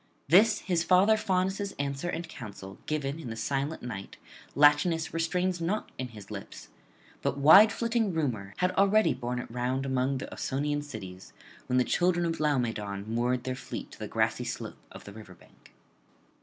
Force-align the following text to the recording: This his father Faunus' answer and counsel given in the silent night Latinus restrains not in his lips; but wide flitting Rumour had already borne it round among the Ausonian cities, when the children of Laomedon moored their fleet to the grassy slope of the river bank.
This 0.27 0.61
his 0.61 0.83
father 0.83 1.15
Faunus' 1.15 1.73
answer 1.73 2.09
and 2.09 2.27
counsel 2.27 2.79
given 2.87 3.19
in 3.19 3.29
the 3.29 3.35
silent 3.35 3.83
night 3.83 4.17
Latinus 4.55 5.13
restrains 5.13 5.61
not 5.61 5.91
in 5.99 6.07
his 6.07 6.31
lips; 6.31 6.69
but 7.21 7.37
wide 7.37 7.71
flitting 7.71 8.11
Rumour 8.11 8.55
had 8.57 8.71
already 8.71 9.13
borne 9.13 9.37
it 9.37 9.51
round 9.51 9.85
among 9.85 10.17
the 10.17 10.25
Ausonian 10.33 10.81
cities, 10.81 11.33
when 11.67 11.77
the 11.77 11.83
children 11.83 12.25
of 12.25 12.39
Laomedon 12.39 13.05
moored 13.13 13.43
their 13.43 13.53
fleet 13.53 13.91
to 13.91 13.99
the 13.99 14.07
grassy 14.07 14.43
slope 14.43 14.79
of 14.91 15.03
the 15.03 15.13
river 15.13 15.35
bank. 15.35 15.71